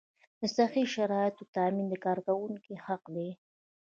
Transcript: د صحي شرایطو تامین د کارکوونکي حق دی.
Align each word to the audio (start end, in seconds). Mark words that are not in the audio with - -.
د 0.39 0.41
صحي 0.55 0.83
شرایطو 0.95 1.43
تامین 1.55 1.87
د 1.89 1.95
کارکوونکي 2.05 2.73
حق 2.85 3.03
دی. 3.15 3.29